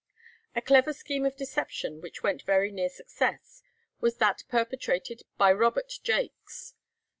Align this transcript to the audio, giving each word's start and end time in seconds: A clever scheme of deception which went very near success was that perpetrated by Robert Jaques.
A 0.55 0.63
clever 0.63 0.93
scheme 0.93 1.27
of 1.27 1.35
deception 1.35 2.01
which 2.01 2.23
went 2.23 2.41
very 2.41 2.71
near 2.71 2.89
success 2.89 3.61
was 3.99 4.17
that 4.17 4.43
perpetrated 4.49 5.21
by 5.37 5.51
Robert 5.51 5.93
Jaques. 6.01 6.73